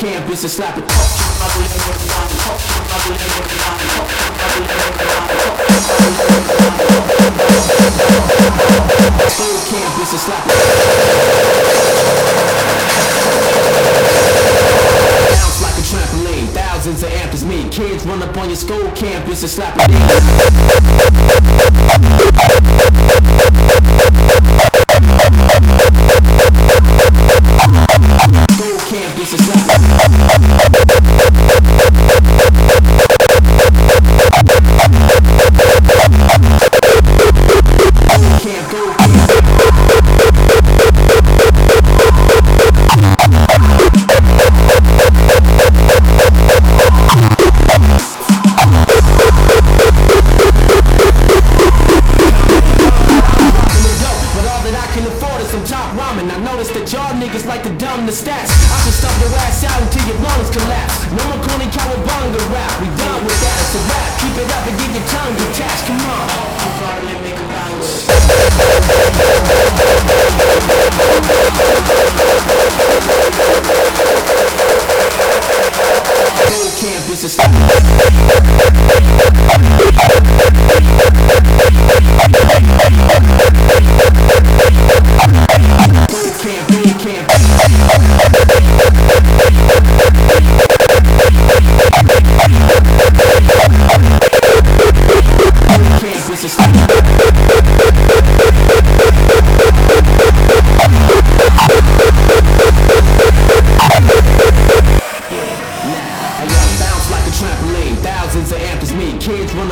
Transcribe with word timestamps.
campus 0.00 0.42
and 0.44 0.50
slap 0.50 0.78
it. 0.78 0.84
Campus 9.68 10.12
and 10.12 10.20
slap 10.20 10.46
it. 10.46 10.52
Bounce 15.28 15.60
like 15.60 15.76
a 15.76 15.82
trampoline, 15.82 16.48
thousands 16.54 17.02
of 17.02 17.10
amps 17.12 17.44
me. 17.44 17.68
Kids 17.68 18.06
run 18.06 18.22
up 18.22 18.34
on 18.38 18.48
your 18.48 18.56
school 18.56 18.90
campus 18.92 19.42
and 19.42 19.50
slap 19.50 19.76
it. 19.76 21.00
Can 54.94 55.06
afford 55.06 55.38
is 55.42 55.48
some 55.50 55.64
top 55.64 55.86
ramen. 55.94 56.26
I 56.30 56.38
noticed 56.42 56.74
that 56.74 56.90
y'all 56.90 57.14
niggas 57.14 57.46
like 57.46 57.62
to 57.62 57.72
dumb 57.78 58.06
the 58.06 58.14
stats. 58.14 58.50
I 58.50 58.78
can 58.82 58.94
stuff 58.94 59.14
your 59.22 59.32
ass 59.46 59.62
out 59.62 59.78
until 59.82 60.04
your 60.10 60.18
lungs 60.18 60.50
collapse. 60.50 60.96
No 61.14 61.22
more 61.30 61.40
corny 61.46 61.68
cowabunga 61.70 62.42
rap. 62.50 62.72
We 62.82 62.88
done 62.98 63.22
with 63.22 63.40
that, 63.40 63.56
it's 63.62 63.74
a. 63.78 63.82
Keep 64.20 64.36
it 64.36 64.50
up 64.52 64.64
and 64.68 64.76
get 64.76 64.90
your 64.92 65.06
tongue 65.08 65.34
detached. 65.36 65.84
Come 65.86 65.99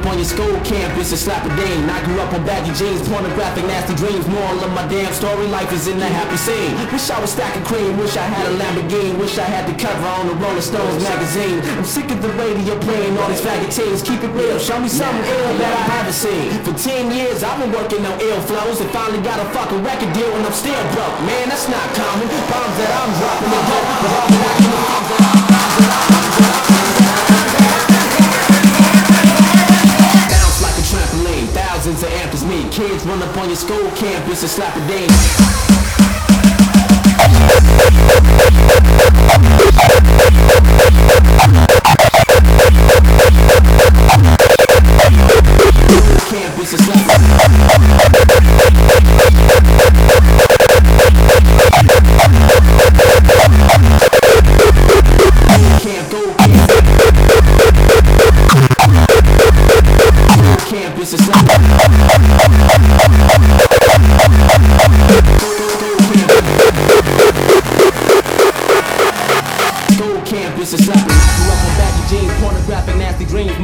up 0.00 0.06
on 0.08 0.16
your 0.16 0.24
school 0.24 0.56
campus 0.64 1.12
and 1.12 1.20
slap 1.20 1.44
a 1.44 1.52
ding. 1.60 1.84
I 1.84 2.00
grew 2.04 2.16
up 2.20 2.32
on 2.32 2.44
baggy 2.48 2.72
jeans, 2.72 3.04
pornographic, 3.04 3.64
nasty 3.68 3.94
dreams. 4.00 4.24
Moral 4.26 4.64
of 4.64 4.72
my 4.72 4.88
damn 4.88 5.12
story, 5.12 5.46
life 5.48 5.72
is 5.72 5.88
in 5.88 5.98
the 6.00 6.08
happy 6.08 6.36
scene. 6.40 6.72
Wish 6.88 7.10
I 7.10 7.20
was 7.20 7.30
stacking 7.32 7.64
cream, 7.64 7.98
wish 8.00 8.16
I 8.16 8.24
had 8.24 8.48
a 8.48 8.54
Lamborghini, 8.56 9.12
wish 9.20 9.36
I 9.36 9.44
had 9.44 9.68
the 9.68 9.76
cover 9.76 10.08
on 10.16 10.28
the 10.28 10.36
Rolling 10.40 10.64
Stones 10.64 11.02
magazine. 11.04 11.60
I'm 11.76 11.84
sick 11.84 12.08
of 12.10 12.22
the 12.22 12.32
radio 12.40 12.78
playing 12.80 13.18
all 13.18 13.28
these 13.28 13.44
faggot 13.44 13.68
teams. 13.68 14.00
Keep 14.02 14.24
it 14.24 14.32
real, 14.32 14.58
show 14.58 14.80
me 14.80 14.88
something 14.88 15.24
ill 15.36 15.52
that 15.60 15.72
I 15.76 15.84
haven't 16.00 16.16
seen. 16.16 16.48
For 16.64 16.72
10 16.72 17.12
years, 17.12 17.44
I've 17.44 17.60
been 17.60 17.72
working 17.72 18.00
on 18.06 18.16
ill 18.20 18.40
flows 18.48 18.80
and 18.80 18.88
finally 18.90 19.20
got 19.20 19.38
a 19.38 19.46
fucking 19.52 19.84
record 19.84 20.12
deal 20.16 20.32
and 20.32 20.46
I'm 20.48 20.56
still 20.56 20.80
broke. 20.96 21.16
Man, 21.28 21.52
that's 21.52 21.68
not 21.68 21.84
common. 21.92 22.26
Bombs 22.48 22.76
that 22.80 22.90
I'm 22.96 23.12
dropping, 23.20 23.50
the 23.52 23.60
dope, 23.68 23.88
but 24.00 24.10
all 24.16 24.28
that 24.32 24.44
I 24.48 25.30
can 25.34 25.39
Kids 32.80 33.04
run 33.04 33.22
up 33.22 33.36
on 33.36 33.46
your 33.48 33.56
school 33.56 33.90
campus 33.90 34.40
and 34.40 34.50
slap 34.50 34.74
a 34.74 34.80
ding. 34.88 35.06
Campus 46.30 46.72
and 46.72 46.80
slap 46.80 47.00
Camp, 47.10 47.69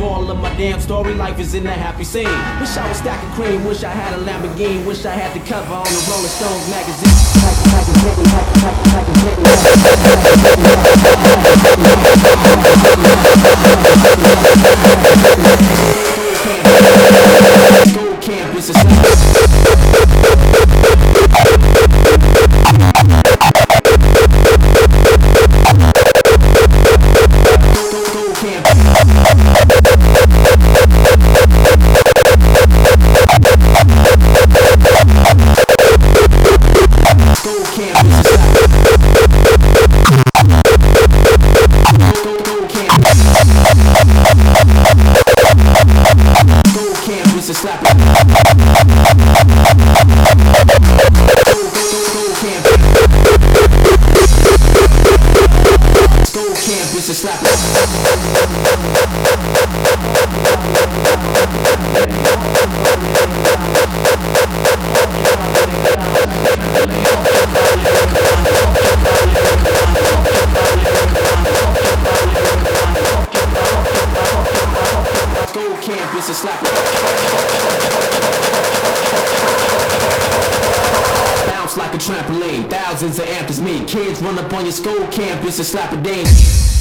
Moral 0.06 0.30
of 0.30 0.38
my 0.38 0.54
damn 0.56 0.78
story, 0.78 1.14
life 1.14 1.40
is 1.40 1.54
in 1.54 1.64
the 1.64 1.72
happy 1.72 2.04
scene. 2.04 2.28
Wish 2.60 2.76
I 2.76 2.88
was 2.88 2.98
stacking 2.98 3.28
cream, 3.30 3.64
wish 3.64 3.82
I 3.82 3.90
had 3.90 4.14
a 4.16 4.22
Lamborghini, 4.22 4.86
wish 4.86 5.04
I 5.04 5.10
had 5.10 5.34
the 5.34 5.44
cover 5.44 5.74
on 5.74 5.82
the 5.82 6.06
Rolling 6.08 6.30
Stones 6.30 6.70
magazine. 6.70 7.10
Campus 18.22 19.15
Bounce 81.46 81.76
like 81.78 81.94
a 81.94 81.98
trampoline, 81.98 82.68
thousands 82.68 83.18
of 83.18 83.26
amps 83.26 83.58
me. 83.60 83.86
Kids 83.86 84.20
run 84.20 84.38
up 84.38 84.52
on 84.52 84.64
your 84.64 84.72
school 84.72 85.06
campus 85.08 85.56
and 85.58 85.66
slap 85.66 85.92
a 85.94 85.96
ding. 85.96 86.75